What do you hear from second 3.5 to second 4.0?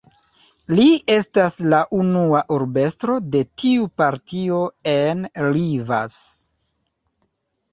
tiu